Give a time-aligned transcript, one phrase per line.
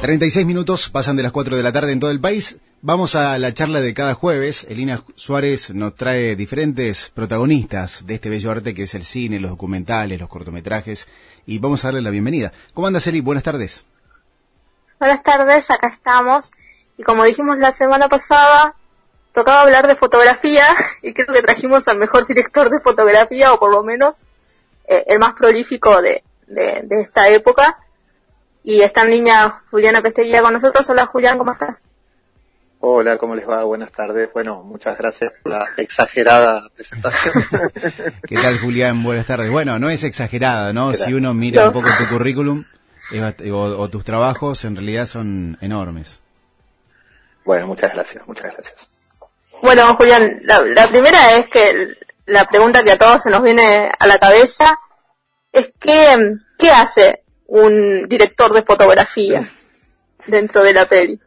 [0.00, 2.56] 36 minutos pasan de las 4 de la tarde en todo el país.
[2.82, 4.64] Vamos a la charla de cada jueves.
[4.68, 9.50] Elina Suárez nos trae diferentes protagonistas de este bello arte que es el cine, los
[9.50, 11.08] documentales, los cortometrajes.
[11.46, 12.52] Y vamos a darle la bienvenida.
[12.74, 13.20] ¿Cómo andas, Eli?
[13.20, 13.84] Buenas tardes.
[15.00, 16.52] Buenas tardes, acá estamos.
[16.96, 18.76] Y como dijimos la semana pasada,
[19.32, 20.64] tocaba hablar de fotografía
[21.02, 24.22] y creo que trajimos al mejor director de fotografía, o por lo menos
[24.86, 27.78] eh, el más prolífico de, de, de esta época
[28.68, 30.90] y está en línea Juliana Pesteguía con nosotros.
[30.90, 31.86] Hola Julián, ¿cómo estás?
[32.80, 33.64] Hola, ¿cómo les va?
[33.64, 34.28] Buenas tardes.
[34.34, 37.32] Bueno, muchas gracias por la exagerada presentación.
[38.28, 39.02] ¿Qué tal Julián?
[39.02, 39.50] Buenas tardes.
[39.50, 40.92] Bueno, no es exagerada, ¿no?
[40.92, 42.66] Si uno mira un poco tu currículum
[43.50, 46.20] o, tus trabajos, en realidad son enormes.
[47.46, 48.90] Bueno, muchas gracias, muchas gracias.
[49.62, 53.90] Bueno, Julián, la, la primera es que la pregunta que a todos se nos viene
[53.98, 54.78] a la cabeza
[55.52, 59.42] es que, ¿qué hace un director de fotografía
[60.26, 61.18] dentro de la peli.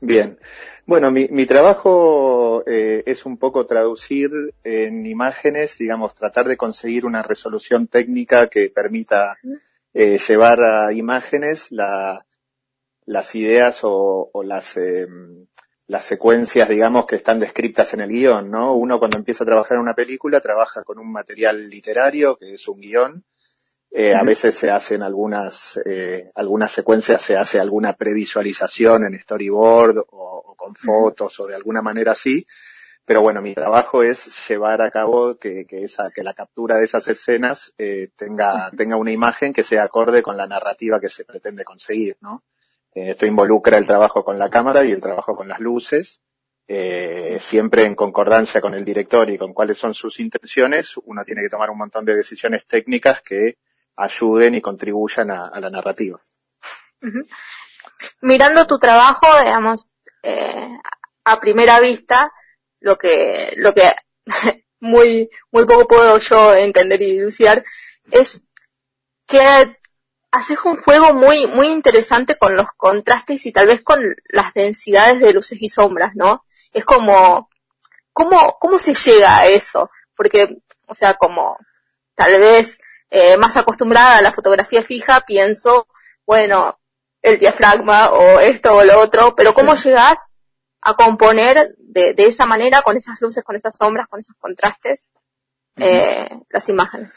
[0.00, 0.38] Bien.
[0.86, 4.30] Bueno, mi, mi trabajo eh, es un poco traducir
[4.62, 9.38] en imágenes, digamos, tratar de conseguir una resolución técnica que permita
[9.94, 12.26] eh, llevar a imágenes la,
[13.06, 15.06] las ideas o, o las, eh,
[15.86, 18.74] las secuencias, digamos, que están descritas en el guion, ¿no?
[18.74, 22.68] Uno cuando empieza a trabajar en una película trabaja con un material literario, que es
[22.68, 23.24] un guion,
[23.96, 29.98] eh, a veces se hacen algunas, eh, algunas secuencias, se hace alguna previsualización en storyboard
[30.10, 32.44] o, con fotos o de alguna manera así.
[33.04, 36.86] Pero bueno, mi trabajo es llevar a cabo que, que esa, que la captura de
[36.86, 41.24] esas escenas eh, tenga, tenga una imagen que sea acorde con la narrativa que se
[41.24, 42.42] pretende conseguir, ¿no?
[42.94, 46.20] esto involucra el trabajo con la cámara y el trabajo con las luces,
[47.40, 51.48] siempre en concordancia con el director y con cuáles son sus intenciones, uno tiene que
[51.48, 53.56] tomar un montón de decisiones técnicas que
[53.96, 56.20] ayuden y contribuyan a, la narrativa.
[58.20, 59.90] Mirando tu trabajo, digamos,
[60.22, 60.78] eh,
[61.24, 62.32] a primera vista,
[62.80, 63.92] lo que, lo que
[64.80, 67.64] muy, muy poco puedo yo entender y dilucidar
[68.10, 68.46] es
[69.26, 69.40] que
[70.30, 75.20] haces un juego muy, muy interesante con los contrastes y tal vez con las densidades
[75.20, 76.44] de luces y sombras, ¿no?
[76.72, 77.48] Es como,
[78.12, 79.90] ¿cómo, cómo se llega a eso?
[80.16, 81.56] Porque, o sea, como,
[82.14, 82.78] tal vez
[83.10, 85.86] eh, más acostumbrada a la fotografía fija, pienso,
[86.26, 86.78] bueno,
[87.22, 90.26] el diafragma o esto o lo otro, pero ¿cómo llegas
[90.82, 95.10] a componer de, de, esa manera, con esas luces, con esas sombras, con esos contrastes,
[95.76, 97.14] eh, las imágenes?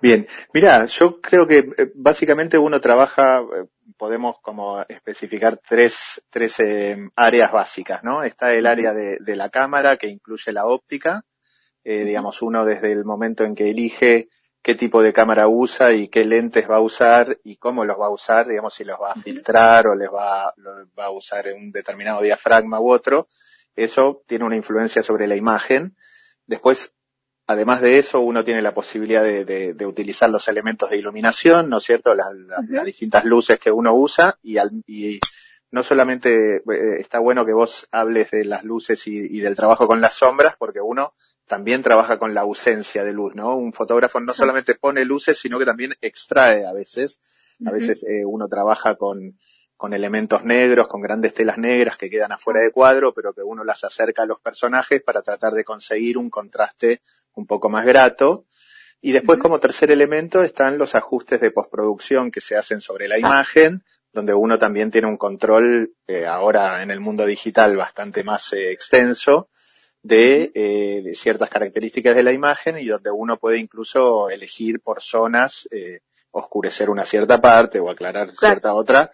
[0.00, 6.58] Bien, mira, yo creo que eh, básicamente uno trabaja, eh, podemos como especificar tres, tres
[7.16, 8.22] áreas básicas, ¿no?
[8.22, 11.22] Está el área de, de la cámara que incluye la óptica,
[11.84, 14.28] eh, digamos, uno desde el momento en que elige
[14.64, 18.06] qué tipo de cámara usa y qué lentes va a usar y cómo los va
[18.06, 20.54] a usar, digamos, si los va a filtrar o les va,
[20.98, 23.28] va a usar un determinado diafragma u otro,
[23.76, 25.94] eso tiene una influencia sobre la imagen.
[26.46, 26.94] Después,
[27.46, 31.68] además de eso, uno tiene la posibilidad de, de, de utilizar los elementos de iluminación,
[31.68, 32.14] ¿no es cierto?
[32.14, 35.20] Las, las, distintas luces que uno usa y, al, y
[35.72, 39.86] no solamente eh, está bueno que vos hables de las luces y, y del trabajo
[39.86, 41.12] con las sombras, porque uno
[41.46, 43.56] también trabaja con la ausencia de luz, ¿no?
[43.56, 47.20] Un fotógrafo no solamente pone luces, sino que también extrae a veces.
[47.66, 49.38] A veces eh, uno trabaja con,
[49.76, 53.64] con elementos negros, con grandes telas negras que quedan afuera de cuadro, pero que uno
[53.64, 57.00] las acerca a los personajes para tratar de conseguir un contraste
[57.34, 58.46] un poco más grato.
[59.00, 63.18] Y después, como tercer elemento, están los ajustes de postproducción que se hacen sobre la
[63.18, 68.52] imagen, donde uno también tiene un control, eh, ahora en el mundo digital, bastante más
[68.54, 69.50] eh, extenso,
[70.04, 75.00] de, eh, de, ciertas características de la imagen y donde uno puede incluso elegir por
[75.00, 76.00] zonas, eh,
[76.30, 78.52] oscurecer una cierta parte o aclarar claro.
[78.52, 79.10] cierta otra,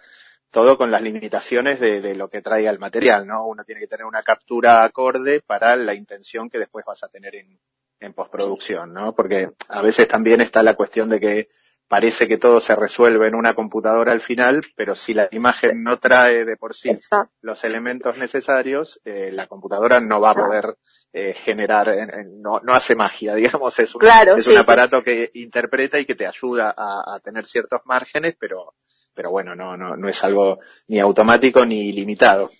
[0.51, 3.47] todo con las limitaciones de, de, lo que traiga el material, ¿no?
[3.47, 7.37] Uno tiene que tener una captura acorde para la intención que después vas a tener
[7.37, 7.61] en,
[8.01, 9.15] en postproducción, ¿no?
[9.15, 11.49] Porque a veces también está la cuestión de que
[11.91, 15.99] parece que todo se resuelve en una computadora al final, pero si la imagen no
[15.99, 17.35] trae de por sí Exacto.
[17.41, 20.79] los elementos necesarios, eh, la computadora no va a poder
[21.13, 24.99] eh, generar, eh, no, no, hace magia, digamos, es un, claro, es sí, un aparato
[24.99, 25.05] sí.
[25.05, 28.75] que interpreta y que te ayuda a, a, tener ciertos márgenes, pero,
[29.13, 32.51] pero bueno, no, no, no es algo ni automático ni ilimitado.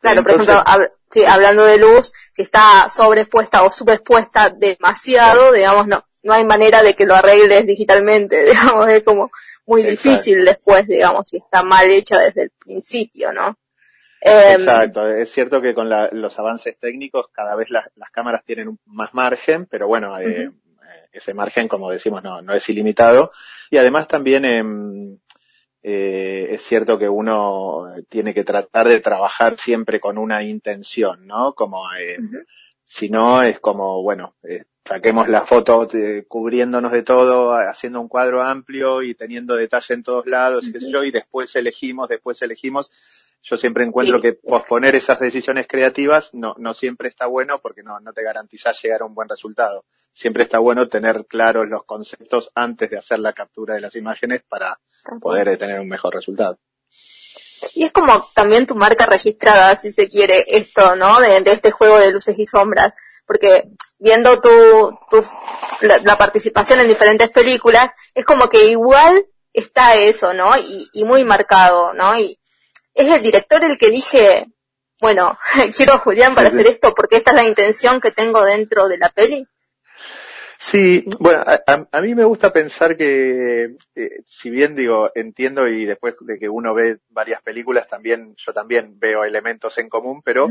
[0.00, 5.50] Claro, Entonces, por ejemplo, hab sí, hablando de luz, si está sobreexpuesta o subexpuesta demasiado,
[5.50, 9.30] digamos, no, no hay manera de que lo arregles digitalmente, digamos, es como
[9.66, 10.08] muy Exacto.
[10.08, 13.56] difícil después, digamos, si está mal hecha desde el principio, ¿no?
[14.22, 18.78] Exacto, es cierto que con la, los avances técnicos cada vez las, las cámaras tienen
[18.84, 20.48] más margen, pero bueno, uh -huh.
[20.48, 23.32] eh, ese margen, como decimos, no, no es ilimitado.
[23.70, 24.62] Y además también eh,
[25.82, 31.54] eh, es cierto que uno tiene que tratar de trabajar siempre con una intención, ¿no?
[31.54, 32.18] Como, eh,
[32.84, 35.88] si no, es como, bueno, eh, saquemos la foto
[36.26, 41.12] cubriéndonos de todo, haciendo un cuadro amplio y teniendo detalle en todos lados, yo, y
[41.12, 42.90] después elegimos, después elegimos.
[43.40, 48.00] Yo siempre encuentro que posponer esas decisiones creativas no, no siempre está bueno porque no,
[48.00, 49.84] no te garantiza llegar a un buen resultado.
[50.12, 54.42] Siempre está bueno tener claros los conceptos antes de hacer la captura de las imágenes
[54.48, 54.80] para
[55.20, 56.58] poder tener un mejor resultado.
[57.74, 61.20] Y es como también tu marca registrada, si se quiere, esto, ¿no?
[61.20, 62.92] De, este juego de luces y sombras.
[63.30, 63.68] Porque
[64.00, 65.24] viendo tu, tu
[65.82, 70.56] la, participación en diferentes películas, es como que igual está eso, ¿no?
[70.56, 72.18] Y, y muy marcado, ¿no?
[72.18, 72.36] Y
[72.92, 74.48] es el director el que dije,
[75.00, 75.38] bueno,
[75.76, 78.98] quiero a Julián para hacer esto porque esta es la intención que tengo dentro de
[78.98, 79.46] la peli.
[80.58, 86.16] Sí, bueno, a, mí me gusta pensar que, eh, si bien digo, entiendo y después
[86.20, 90.50] de que uno ve varias películas también, yo también veo elementos en común, pero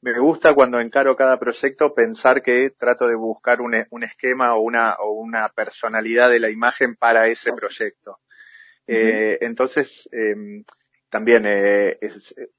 [0.00, 4.60] me gusta cuando encaro cada proyecto pensar que trato de buscar un, un esquema o
[4.60, 8.20] una, o una personalidad de la imagen para ese proyecto.
[8.86, 10.62] eh, entonces, eh,
[11.14, 11.96] también eh,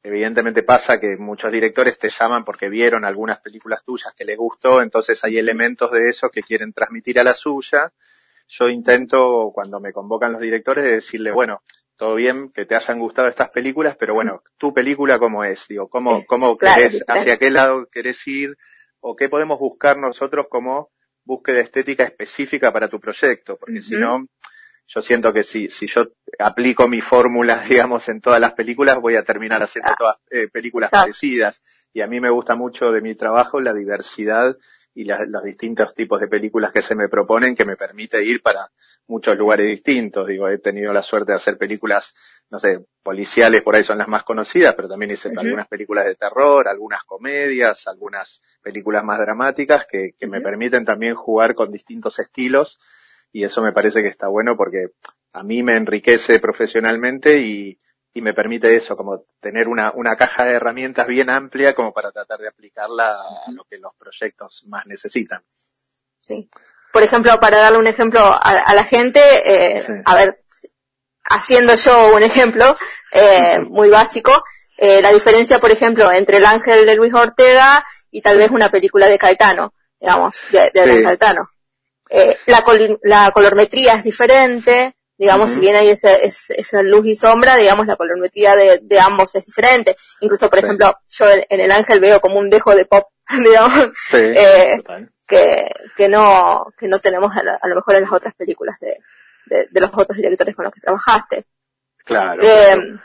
[0.02, 4.82] evidentemente pasa que muchos directores te llaman porque vieron algunas películas tuyas que les gustó,
[4.82, 7.92] entonces hay elementos de eso que quieren transmitir a la suya.
[8.48, 11.64] Yo intento, cuando me convocan los directores, decirle, bueno,
[11.98, 15.88] todo bien que te hayan gustado estas películas, pero bueno, tu película cómo es, digo,
[15.88, 18.58] cómo, cómo querés, hacia qué lado querés ir,
[19.00, 20.92] o qué podemos buscar nosotros como
[21.24, 24.28] búsqueda estética específica para tu proyecto, porque si no,
[24.88, 26.08] yo siento que si, si yo
[26.40, 29.96] aplico mi fórmula, digamos, en todas las películas, voy a terminar haciendo ah.
[29.98, 31.62] todas eh, películas parecidas.
[31.94, 34.56] Y a mí me gusta mucho de mi trabajo la diversidad
[34.94, 38.72] y los distintos tipos de películas que se me proponen que me permite ir para
[39.08, 40.28] muchos lugares distintos.
[40.28, 42.14] Digo, he tenido la suerte de hacer películas,
[42.50, 46.16] no sé, policiales, por ahí son las más conocidas, pero también hice algunas películas de
[46.16, 52.20] terror, algunas comedias, algunas películas más dramáticas que, que me permiten también jugar con distintos
[52.20, 52.80] estilos
[53.32, 54.92] y eso me parece que está bueno porque
[55.34, 57.78] a mí me enriquece profesionalmente y,
[58.14, 62.14] y me permite eso, como tener una, una caja de herramientas bien amplia como para
[62.14, 65.44] tratar de aplicarla a lo que los proyectos más necesitan.
[66.22, 66.50] Sí.
[66.96, 70.46] Por ejemplo, para darle un ejemplo a, la gente, eh, a ver,
[71.26, 72.78] haciendo yo un ejemplo
[73.12, 74.32] eh, muy básico,
[74.78, 78.70] eh, la diferencia, por ejemplo, entre El Ángel de Luis Ortega y tal vez una
[78.72, 81.50] película de Caetano, digamos, de, de Caetano.
[82.10, 82.64] Eh, la,
[83.04, 88.56] la colormetría es diferente, digamos, si bien hay esa, luz y sombra, digamos, la colormetría
[88.56, 89.98] de, de ambos es diferente.
[90.22, 93.10] Incluso, por ejemplo, yo en, El Ángel veo como un dejo de pop,
[93.44, 94.82] digamos, eh,
[95.28, 98.98] que, que no, que no tenemos a, lo mejor en las otras películas de,
[99.70, 101.46] de, los otros directores con los que trabajaste.
[102.04, 102.42] Claro.
[102.42, 102.98] Eh,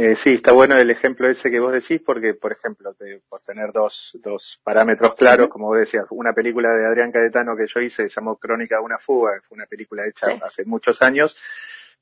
[0.00, 2.94] eh, sí, está bueno el ejemplo ese que vos decís porque, por ejemplo,
[3.28, 7.66] por tener dos, dos parámetros claros, como vos decías, una película de Adrián Caetano que
[7.66, 11.02] yo hice se llamó Crónica de una fuga, que fue una película hecha hace muchos
[11.02, 11.36] años,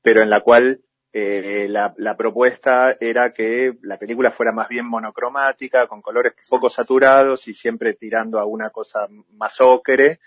[0.01, 0.81] pero en la cual
[1.19, 7.47] eh, la, propuesta era que la película fuera más bien monocromática, con colores poco saturados
[7.47, 10.19] y siempre tirando a una cosa más ocre,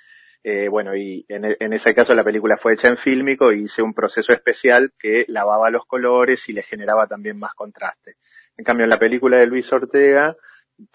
[0.42, 3.82] eh, bueno, y en, en, ese caso la película fue hecha en fílmico y hice
[3.82, 8.16] un proceso especial que lavaba los colores y le generaba también más contraste.
[8.56, 10.36] En cambio, en la película de Luis Ortega,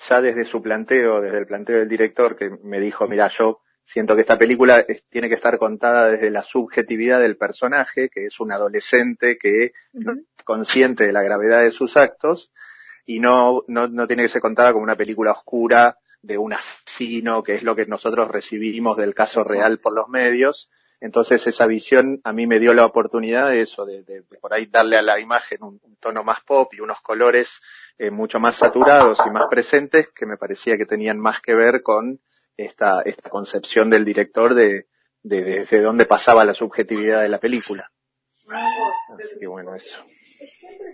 [0.09, 4.15] ya desde su planteo, desde el planteo del director, que me dijo, mira, yo siento
[4.15, 8.51] que esta película tiene que estar contada desde la subjetividad del personaje, que es un
[8.51, 9.71] adolescente que es
[10.43, 12.51] consciente de la gravedad de sus actos,
[13.05, 17.43] y no, no, no tiene que ser contada como una película oscura de un asesino,
[17.43, 20.71] que es lo que nosotros recibimos del caso real por los medios.
[20.99, 24.97] Entonces esa visión a mí me dio la oportunidad de eso, de, por ahí darle
[24.97, 27.61] a la imagen un, tono más pop y unos colores
[27.97, 31.83] eh, mucho más saturados y más presentes que me parecía que tenían más que ver
[31.83, 32.19] con
[32.57, 34.87] esta, esta concepción del director de,
[35.23, 37.91] de desde dónde pasaba la subjetividad de la película.
[38.47, 40.03] Así que bueno, eso.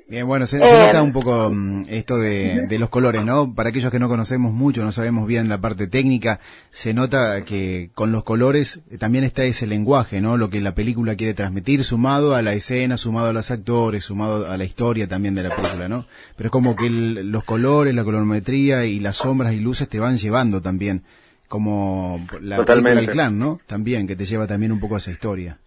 [0.07, 3.53] Bien, bueno, se, nota eh, un poco mm, esto de, los colores, ¿no?
[3.55, 7.91] Para aquellos que no conocemos mucho, no sabemos bien la parte técnica, se nota que
[7.93, 10.35] con los colores también está ese lenguaje, ¿no?
[10.35, 14.49] Lo que la película quiere transmitir, sumado a la escena, sumado a los actores, sumado
[14.49, 16.05] a la historia también de la película, ¿no?
[16.35, 20.17] Pero es como que los colores, la colorimetría y las sombras y luces te van
[20.17, 21.03] llevando también,
[21.51, 23.59] como la película del clan, ¿no?
[23.67, 25.59] También, que te lleva también un poco a esa historia.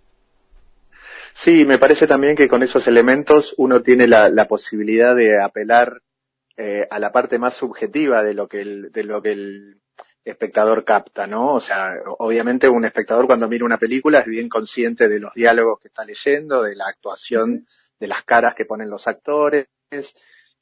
[1.34, 6.00] Sí, me parece también que con esos elementos uno tiene la, la posibilidad de apelar
[6.56, 9.82] eh, a la parte más subjetiva de lo que el, de lo que el
[10.24, 11.52] espectador capta, ¿no?
[11.52, 15.80] O sea, obviamente un espectador cuando mira una película es bien consciente de los diálogos
[15.80, 17.66] que está leyendo, de la actuación
[18.00, 19.66] de las caras que ponen los actores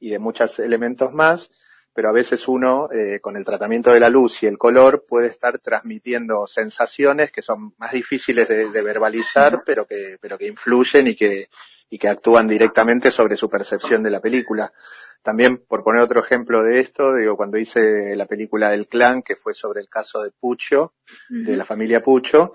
[0.00, 1.48] y de muchos elementos más,
[1.94, 5.26] pero a veces uno, eh, con el tratamiento de la luz y el color, puede
[5.26, 11.14] estar transmitiendo sensaciones que son más difíciles de, verbalizar, pero que, pero que influyen y
[11.14, 11.48] que,
[11.90, 14.72] y que actúan directamente sobre su percepción de la película.
[15.22, 19.36] También, por poner otro ejemplo de esto, digo, cuando hice la película del clan, que
[19.36, 20.94] fue sobre el caso de Pucho,
[21.28, 22.54] de la familia Pucho,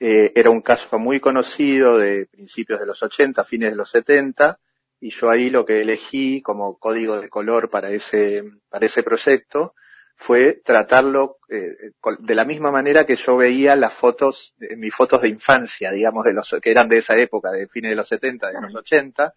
[0.00, 4.58] eh, era un caso muy conocido de principios de los 80, fines de los 70,
[5.00, 9.74] y yo ahí lo que elegí como código de color para ese, para ese proyecto
[10.16, 15.28] fue tratarlo eh, de la misma manera que yo veía las fotos, mis fotos de
[15.28, 18.60] infancia, digamos, de los que eran de esa época, de fines de los 70, de
[18.60, 19.32] los 80,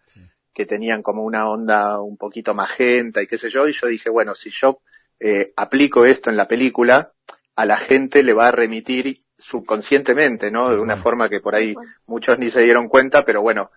[0.52, 4.10] que tenían como una onda un poquito magenta y qué sé yo, y yo dije,
[4.10, 4.80] bueno, si yo
[5.20, 7.12] eh, aplico esto en la película,
[7.54, 10.70] a la gente le va a remitir subconscientemente, ¿no?
[10.70, 11.76] De una forma que por ahí
[12.06, 13.70] muchos ni se dieron cuenta, pero bueno,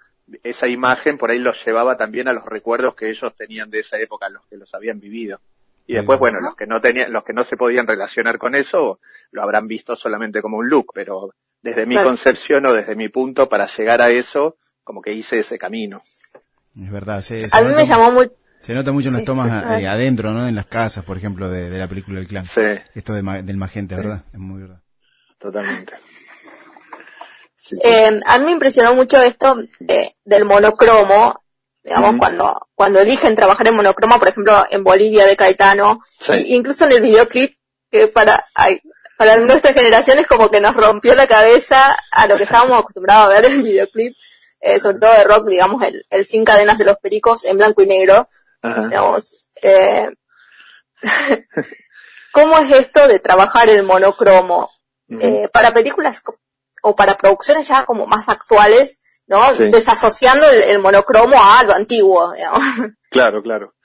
[0.43, 3.97] esa imagen por ahí los llevaba también a los recuerdos que ellos tenían de esa
[3.97, 5.39] época, los que los habían vivido.
[5.87, 8.99] Y después, bueno, los que no tenían, los que no se podían relacionar con eso,
[9.31, 13.47] lo habrán visto solamente como un look, pero desde mi concepción o desde mi punto
[13.47, 16.01] para llegar a eso, como que hice ese camino.
[16.79, 18.31] Es verdad, se, a mí me llamó muy...
[18.61, 20.47] Se nota mucho en las tomas eh, adentro, ¿no?
[20.47, 22.47] En las casas, por ejemplo, de, la película del clan.
[22.47, 22.61] Sí.
[22.95, 24.23] Esto del magenta, ¿verdad?
[24.33, 24.81] Es muy verdad.
[25.37, 25.93] Totalmente.
[27.83, 31.43] Eh, a mí me impresionó mucho esto de, del monocromo,
[31.83, 36.01] digamos, cuando, cuando eligen trabajar en monocromo, por ejemplo, en Bolivia de Caetano,
[36.47, 37.55] incluso en el videoclip,
[37.91, 38.45] que para,
[39.17, 43.25] para nuestra generación es como que nos rompió la cabeza a lo que estábamos acostumbrados
[43.25, 44.15] a ver en el videoclip,
[44.59, 47.81] eh, sobre todo de rock, digamos, el, el Sin Cadenas de los Pericos en blanco
[47.83, 48.29] y negro,
[48.61, 50.09] digamos, eh,
[52.31, 54.71] ¿cómo es esto de trabajar el monocromo?
[55.07, 56.21] eh, para películas
[56.85, 59.53] o para producciones ya como más actuales, ¿no?
[59.53, 62.61] Desasociando el, monocromo a lo antiguo, digamos.
[63.09, 63.75] Claro, claro.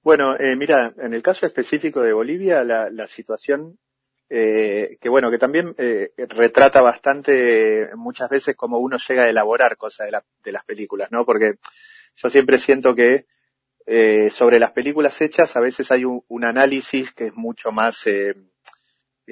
[0.00, 3.80] Bueno, eh, mira, en el caso específico de Bolivia, la, la situación
[4.32, 9.76] eh, que bueno, que también eh, retrata bastante muchas veces cómo uno llega a elaborar
[9.76, 11.26] cosas de, la, de las películas, ¿no?
[11.26, 11.54] Porque
[12.14, 13.26] yo siempre siento que
[13.86, 18.06] eh, sobre las películas hechas a veces hay un, un análisis que es mucho más
[18.06, 18.36] eh,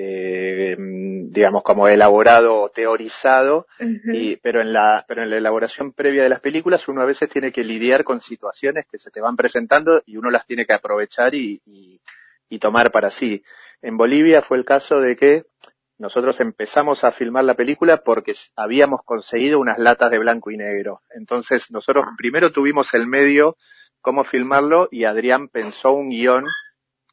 [0.00, 6.22] eh, digamos, como elaborado o teorizado, y, pero, en la, pero en la elaboración previa
[6.22, 9.36] de las películas uno a veces tiene que lidiar con situaciones que se te van
[9.36, 13.42] presentando y uno las tiene que aprovechar y, y, tomar para sí.
[13.82, 15.46] En Bolivia fue el caso de que
[15.98, 21.02] nosotros empezamos a filmar la película porque habíamos conseguido unas latas de blanco y negro.
[21.10, 22.14] Entonces nosotros ah.
[22.16, 23.56] primero tuvimos el medio
[24.00, 26.44] cómo filmarlo y Adrián pensó un guion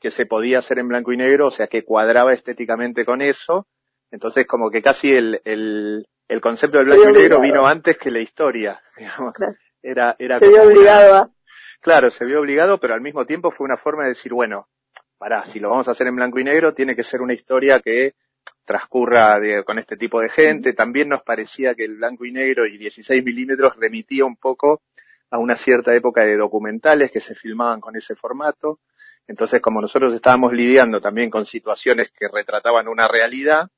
[0.06, 3.66] que se podía hacer en blanco y negro, o sea, que cuadraba estéticamente con eso.
[4.12, 8.12] Entonces, como que casi el, el, el concepto del blanco y negro vino antes que
[8.12, 9.34] la historia, digamos.
[9.82, 11.34] Era, era se vio obligado
[11.82, 14.70] Claro, se vio obligado, pero al mismo tiempo fue una forma de decir, bueno,
[15.18, 17.80] pará, si lo vamos a hacer en blanco y negro, tiene que ser una historia
[17.80, 18.14] que
[18.64, 20.74] transcurra con este tipo de gente.
[20.74, 24.84] También nos parecía que el blanco y negro y 16 milímetros remitía un poco
[25.32, 28.82] a una cierta época de documentales que se filmaban con ese formato.
[29.28, 33.70] Entonces, como nosotros estábamos lidiando también con situaciones que retrataban una realidad,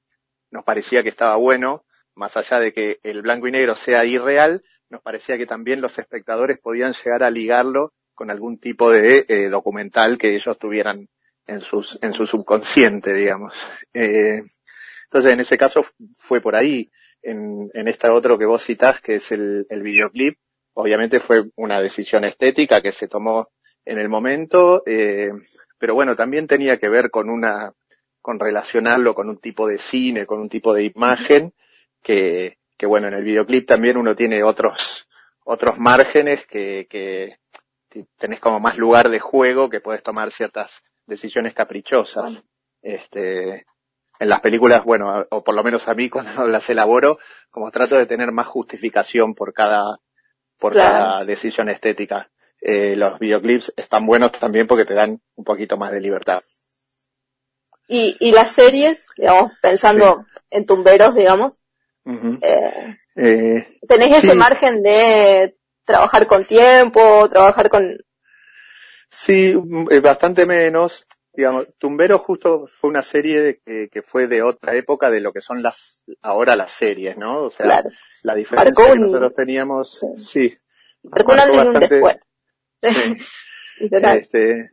[0.51, 1.86] nos parecía que estaba bueno,
[2.16, 6.00] más allá de que el blanco y negro sea irreal, nos parecía que también los
[6.00, 11.08] espectadores podían llegar a ligarlo con algún tipo de eh, documental que ellos tuvieran
[11.46, 13.54] en, sus, en su subconsciente, digamos.
[13.94, 14.42] Eh,
[15.06, 15.86] entonces, en ese caso
[16.18, 16.89] fue por ahí.
[17.22, 20.38] En, en este otro que vos citás, que es el, el videoclip,
[20.74, 23.50] obviamente fue una decisión estética que se tomó
[23.88, 25.32] en el momento, eh,
[25.77, 27.74] pero bueno, también tenía que ver con una,
[28.22, 31.53] con relacionarlo con un tipo de cine, con un tipo de imagen,
[32.03, 35.08] que, que bueno, en el videoclip también uno tiene otros,
[35.46, 37.38] otros márgenes que, que
[38.17, 42.44] tenés como más lugar de juego, que puedes tomar ciertas decisiones caprichosas.
[42.82, 43.65] Este,
[44.20, 47.96] en las películas, bueno, o por lo menos a mí cuando las elaboro, como trato
[47.96, 49.98] de tener más justificación por cada,
[50.60, 52.29] por cada decisión estética
[52.62, 56.42] eh, los videoclips están buenos también porque te dan un poquito más de libertad.
[57.88, 61.62] Y, y las series, digamos, pensando en tumberos, digamos,
[62.42, 67.98] eh, eh, ¿tenés ese margen de trabajar con tiempo, trabajar con...
[69.10, 69.56] Sí,
[70.02, 71.06] bastante menos.
[71.34, 75.42] Digamos, Tumbero justo fue una serie que, que, fue de otra época de lo que
[75.42, 77.44] son las ahora las series, ¿no?
[77.44, 77.84] O sea,
[78.24, 80.58] la diferencia que nosotros teníamos, sí.
[81.04, 82.18] marcó, un después.
[83.79, 84.72] este,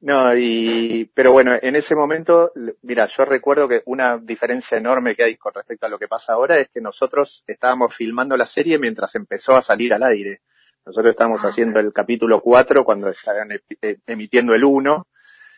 [0.00, 5.24] no, y, pero bueno, en ese momento, mira, yo recuerdo que una diferencia enorme que
[5.24, 8.78] hay con respecto a lo que pasa ahora es que nosotros estábamos filmando la serie
[8.78, 10.40] mientras empezó a salir al aire.
[10.86, 13.50] Nosotros estamos haciendo el capítulo 4 cuando están
[14.06, 15.06] emitiendo el 1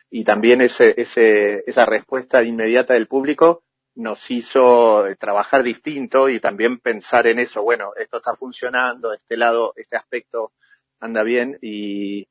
[0.09, 3.63] y también ese, ese, esa respuesta inmediata del público
[3.95, 9.73] nos hizo trabajar distinto y también pensar en eso, bueno, esto está funcionando, este lado,
[9.77, 10.51] este aspecto
[10.99, 12.27] anda bien y,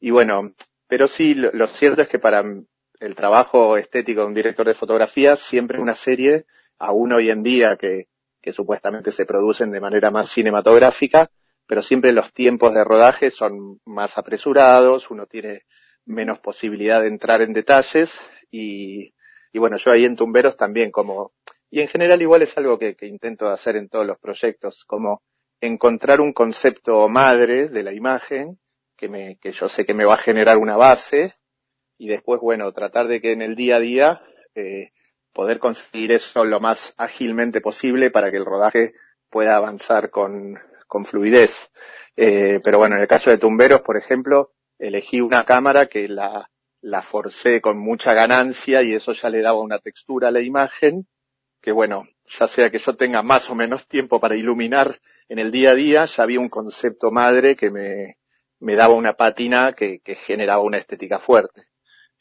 [0.00, 0.54] y bueno,
[0.88, 2.44] pero sí, lo, cierto es que para
[3.00, 6.44] el trabajo estético de un director de fotografía, siempre una serie,
[6.78, 8.08] aún hoy en día que,
[8.40, 11.30] que supuestamente se producen de manera más cinematográfica,
[11.66, 15.62] pero siempre los tiempos de rodaje son más apresurados, uno tiene
[16.04, 18.12] menos posibilidad de entrar en detalles
[18.50, 19.14] y,
[19.52, 21.32] y bueno, yo ahí en Tumberos también como,
[21.70, 25.22] y en general igual es algo que, que intento hacer en todos los proyectos, como
[25.62, 28.58] encontrar un concepto madre de la imagen
[28.96, 31.36] que me, que yo sé que me va a generar una base
[31.96, 34.22] y después, bueno, tratar de que en el día a día
[34.56, 34.90] eh,
[35.32, 38.94] poder conseguir eso lo más ágilmente posible para que el rodaje
[39.30, 41.70] pueda avanzar con, con fluidez.
[42.16, 46.50] Eh, pero bueno, en el caso de Tumberos, por ejemplo, elegí una cámara que la,
[46.80, 51.06] la forcé con mucha ganancia y eso ya le daba una textura a la imagen
[51.62, 55.52] que bueno, ya sea que yo tenga más o menos tiempo para iluminar en el
[55.52, 58.18] día a día, ya había un concepto madre que me,
[58.58, 61.68] me daba una pátina que, que generaba una estética fuerte.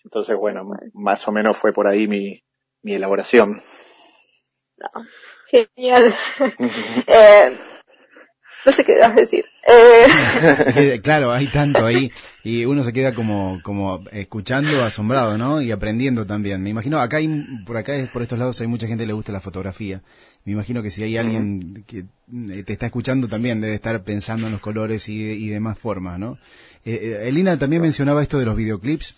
[0.04, 2.44] Entonces, bueno, más o menos fue por ahí mi,
[2.84, 3.62] mi elaboración.
[5.48, 6.16] genial.
[7.08, 7.58] eh,
[8.66, 9.46] no sé qué vas a decir.
[9.68, 11.00] Eh...
[11.04, 12.12] claro, hay tanto ahí
[12.44, 15.62] y uno se queda como, como escuchando, asombrado, ¿no?
[15.62, 16.62] Y aprendiendo también.
[16.62, 17.28] Me imagino, acá hay,
[17.66, 20.02] por acá, por estos lados hay mucha gente que le gusta la fotografía.
[20.46, 24.48] Me imagino que si hay alguien que eh, te está escuchando también debe estar pensando
[24.48, 26.38] en los colores y, y demás formas, ¿no?
[26.84, 29.16] Eh, eh Elina también mencionaba esto de los videoclips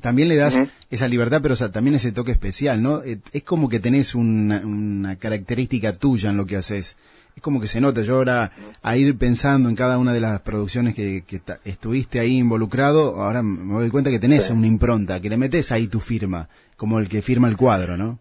[0.00, 0.58] también le das
[0.90, 3.02] esa libertad, pero también ese toque especial, ¿no?
[3.02, 6.96] Eh, es como que tenés una, una, característica tuya en lo que haces.
[7.34, 8.02] Es como que se nota.
[8.02, 8.52] Yo ahora,
[8.82, 13.42] a ir pensando en cada una de las producciones que, que estuviste ahí involucrado, ahora
[13.42, 17.08] me doy cuenta que tenés una impronta, que le metes ahí tu firma, como el
[17.08, 18.18] que firma el cuadro, ¿no?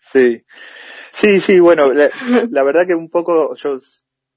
[0.00, 0.42] Sí.
[1.12, 2.08] Sí, sí, bueno, la,
[2.50, 3.78] la verdad que un poco yo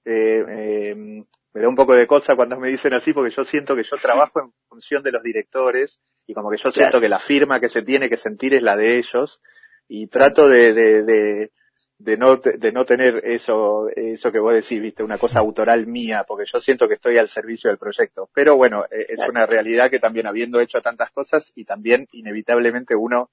[0.06, 1.24] eh, eh,
[1.54, 3.98] me da un poco de cosa cuando me dicen así porque yo siento que yo
[3.98, 7.70] trabajo en función de los directores y como que yo siento que la firma que
[7.70, 9.42] se tiene que sentir es la de ellos
[9.88, 11.52] y trato de, de, de,
[11.98, 16.24] de no, de no tener eso, eso que vos decís, viste, una cosa autoral mía,
[16.28, 18.30] porque yo siento que estoy al servicio del proyecto.
[18.34, 22.96] Pero bueno, e, es una realidad que también habiendo hecho tantas cosas y también inevitablemente
[22.96, 23.30] uno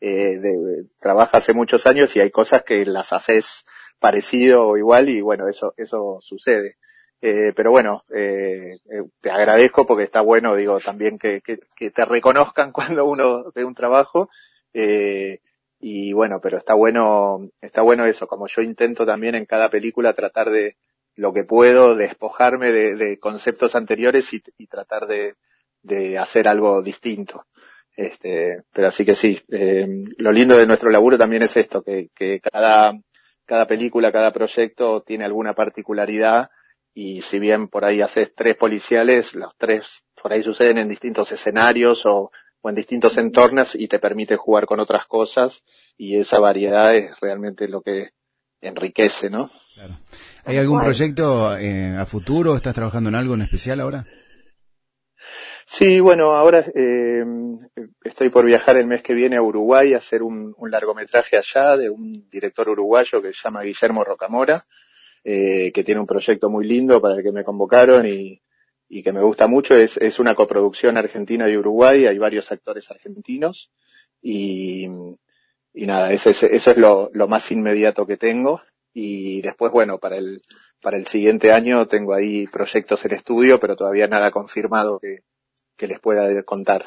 [0.00, 3.64] eh, de, trabaja hace muchos años y hay cosas que las haces
[4.00, 6.78] parecido o igual y bueno, eso, eso sucede.
[7.24, 12.72] Eh, pero bueno, eh, eh, te agradezco porque está bueno, digo, también que, te reconozcan
[12.72, 14.28] cuando uno ve un trabajo.
[14.74, 15.38] Eh,
[15.78, 20.12] y bueno, pero está bueno, está bueno eso, como yo intento también en cada película
[20.12, 20.76] tratar de
[21.14, 25.34] lo que puedo, despojarme de, de conceptos anteriores y, tratar de,
[25.82, 27.46] de, hacer algo distinto.
[27.96, 32.08] Este, pero así que sí, eh, lo lindo de nuestro laburo también es esto, que,
[32.14, 32.94] que cada,
[33.44, 36.48] cada película, cada proyecto tiene alguna particularidad
[36.94, 41.32] y si bien por ahí haces tres policiales, los tres por ahí suceden en distintos
[41.32, 45.64] escenarios o, o en distintos entornos y te permite jugar con otras cosas
[45.96, 48.10] y esa variedad es realmente lo que
[48.60, 49.50] enriquece, ¿no?
[49.74, 49.94] Claro.
[50.44, 52.56] ¿Hay algún proyecto eh, a futuro?
[52.56, 54.06] ¿Estás trabajando en algo en especial ahora?
[55.66, 57.24] Sí, bueno, ahora eh,
[58.04, 61.76] estoy por viajar el mes que viene a Uruguay a hacer un, un largometraje allá
[61.76, 64.64] de un director uruguayo que se llama Guillermo Rocamora
[65.24, 68.42] eh, que tiene un proyecto muy lindo para el que me convocaron y,
[68.88, 69.74] y que me gusta mucho.
[69.74, 73.70] Es, es una coproducción argentina y Uruguay, hay varios actores argentinos
[74.20, 74.86] y,
[75.74, 78.62] y nada, eso es, eso es lo, lo más inmediato que tengo.
[78.92, 80.42] Y después, bueno, para el,
[80.82, 85.22] para el siguiente año tengo ahí proyectos en estudio, pero todavía nada confirmado que,
[85.76, 86.84] que les pueda contar.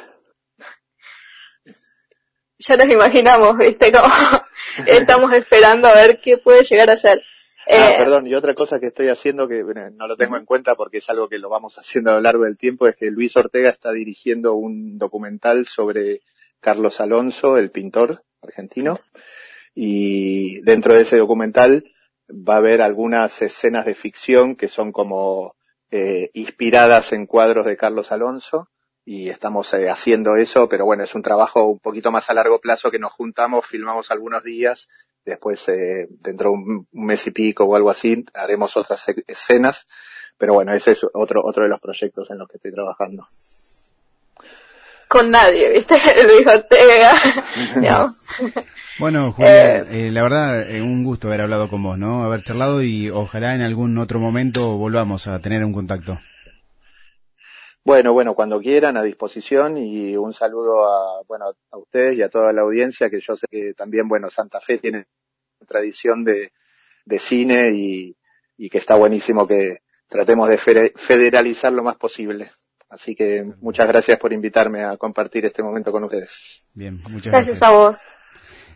[2.58, 4.08] Ya nos imaginamos, viste, como
[4.88, 7.22] estamos esperando a ver qué puede llegar a ser.
[7.68, 10.76] Ah, eh, perdón, y otra cosa que estoy haciendo que no lo tengo en cuenta
[10.76, 13.36] porque es algo que lo vamos haciendo a lo largo del tiempo es que Luis
[13.36, 16.22] Ortega está dirigiendo un documental sobre
[16.60, 19.00] Carlos Alonso, el pintor argentino,
[19.74, 21.92] y dentro de ese documental
[22.30, 25.56] va a haber algunas escenas de ficción que son como
[25.92, 28.70] eh, inspiradas en cuadros de Carlos Alonso
[29.04, 32.60] y estamos eh, haciendo eso, pero bueno, es un trabajo un poquito más a largo
[32.60, 34.88] plazo que nos juntamos, filmamos algunos días
[35.26, 39.88] Después, eh, dentro de un mes y pico o algo así, haremos otras e-, escenas.
[40.38, 43.28] Pero bueno, ese es otro, otro de los proyectos en los que estoy trabajando.
[45.08, 45.96] Con nadie, ¿viste?
[46.28, 47.14] Luis Ortega.
[48.98, 52.24] Bueno, Julián, eh, la verdad, un gusto haber hablado con vos, ¿no?
[52.24, 56.18] Haber charlado y ojalá en algún otro momento volvamos a tener un contacto.
[57.86, 62.30] Bueno, bueno, cuando quieran, a disposición y un saludo a, bueno, a ustedes y a
[62.30, 65.06] toda la audiencia, que yo sé que también, bueno, Santa Fe tiene
[65.66, 66.52] tradición de,
[67.06, 68.18] de cine y,
[68.58, 72.52] y que está buenísimo que tratemos de federalizar lo más posible.
[72.90, 76.64] Así que muchas gracias por invitarme a compartir este momento con ustedes.
[76.74, 77.32] Bien, muchas gracias.
[77.32, 78.00] Gracias a vos.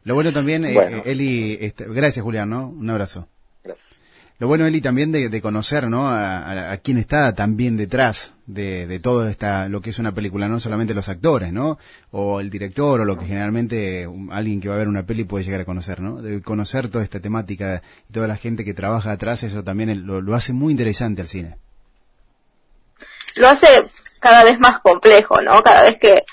[0.04, 2.70] Lo bueno también, eh, Eli, este, gracias Julián, ¿no?
[2.70, 3.30] Un abrazo.
[4.40, 6.10] Lo bueno, Eli, también de, conocer, ¿no?
[6.10, 10.48] A, a, quién está también detrás de, de todo esta, lo que es una película,
[10.48, 11.78] no solamente los actores, ¿no?
[12.12, 15.44] O el director, o lo que generalmente alguien que va a ver una peli puede
[15.44, 16.22] llegar a conocer, ¿no?
[16.22, 20.22] De conocer toda esta temática y toda la gente que trabaja atrás, eso también lo,
[20.22, 21.58] lo hace muy interesante al cine.
[23.36, 23.68] Lo hace
[24.22, 25.62] cada vez más complejo, ¿no?
[25.64, 26.24] Cada vez que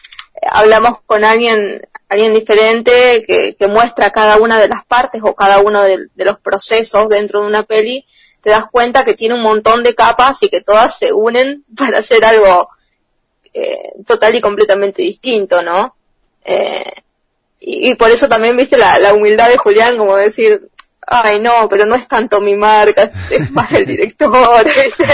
[0.48, 5.58] hablamos con alguien alguien diferente que, que, muestra cada una de las partes o cada
[5.58, 8.06] uno de, los procesos dentro de una peli,
[8.40, 11.98] te das cuenta que tiene un montón de capas y que todas se unen para
[11.98, 12.68] hacer algo
[13.54, 15.96] eh, total y completamente distinto, ¿no?
[16.44, 16.92] Eh,
[17.58, 20.68] y, por eso también viste la, la humildad de Julián, como decir,
[21.06, 24.66] ay no, pero no es tanto mi marca, es más el director,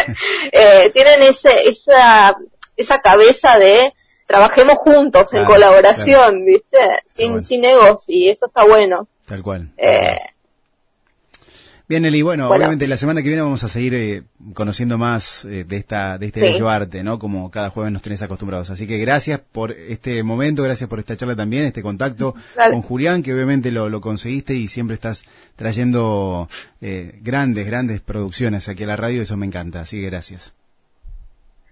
[0.52, 2.36] eh, tienen ese, esa,
[2.76, 3.94] esa cabeza de
[4.32, 6.78] trabajemos juntos en colaboración, ¿viste?
[7.06, 9.06] Sin, sin egos y eso está bueno.
[9.26, 9.70] Tal cual.
[9.76, 10.16] Eh,
[11.86, 14.22] Bien, Eli, bueno, obviamente la semana que viene vamos a seguir eh,
[14.54, 17.18] conociendo más eh, de esta de este bello arte, ¿no?
[17.18, 18.70] Como cada jueves nos tenés acostumbrados.
[18.70, 22.34] Así que gracias por este momento, gracias por esta charla también, este contacto
[22.70, 25.24] con Julián, que obviamente lo, lo, conseguiste y siempre estás
[25.56, 26.48] trayendo
[26.80, 29.82] grandes, grandes producciones aquí a la radio, eso me encanta.
[29.82, 30.54] Así que gracias.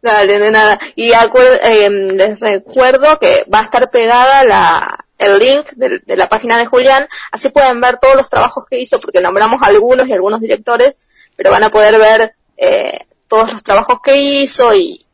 [0.03, 0.79] Dale, de nada.
[0.95, 6.57] Y eh, les recuerdo que va a estar pegada la, el link de, la página
[6.57, 10.41] de Julián, así pueden ver todos los trabajos que hizo, porque nombramos algunos y algunos
[10.41, 11.01] directores,
[11.37, 15.07] pero van a poder ver eh, todos los trabajos que hizo y,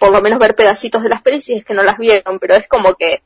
[0.00, 2.56] por lo menos ver pedacitos de las pelis si es que no las vieron, pero
[2.56, 3.22] es como que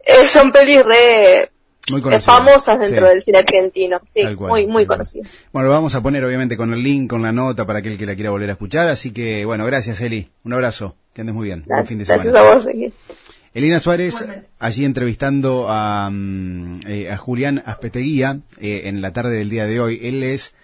[0.00, 1.50] eh, son pelis re
[1.90, 5.30] muy famosas dentro del cine argentino, sí, muy, muy conocidas.
[5.52, 8.06] Bueno, lo vamos a poner obviamente con el link, con la nota para aquel que
[8.06, 11.46] la quiera volver a escuchar, así que bueno, gracias Eli, un abrazo, que andes muy
[11.46, 12.22] bien, buen fin de semana.
[12.22, 12.92] Gracias a vos,
[13.54, 14.24] Elina Suárez,
[14.58, 19.80] allí entrevistando a, mm, eh, a Julián Aspeteguía eh, en la tarde del día de
[19.80, 20.00] hoy.
[20.02, 20.54] Él es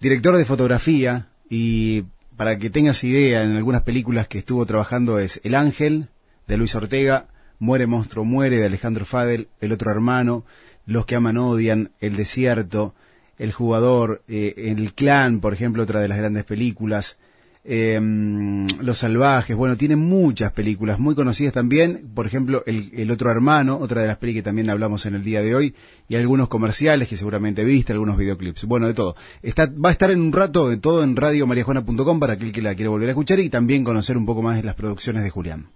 [0.00, 2.04] director de fotografía y
[2.36, 6.08] para que tengas idea, en algunas películas que estuvo trabajando es El Ángel,
[6.48, 7.26] de Luis Ortega,
[7.60, 10.44] Muere Monstruo Muere de Alejandro Fadel, El Otro Hermano,
[10.86, 12.94] Los que aman odian, El Desierto,
[13.38, 17.18] El Jugador, eh, El Clan, por ejemplo, otra de las grandes películas,
[17.62, 23.76] em, Los Salvajes, bueno, tiene muchas películas muy conocidas también, por ejemplo, el, Otro Hermano,
[23.76, 25.74] otra de las películas que también hablamos en el día de hoy,
[26.08, 29.16] y algunos comerciales que seguramente viste, algunos videoclips, bueno, de todo.
[29.42, 32.74] Está, va a estar en un rato de todo en radiomariajuana.com para aquel que la
[32.74, 35.68] quiera volver a escuchar y también conocer un poco más de las producciones de Julián.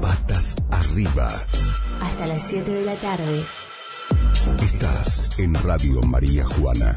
[0.00, 1.28] Patas arriba.
[2.00, 3.42] Hasta las 7 de la tarde.
[4.62, 6.96] Estás en Radio María Juana.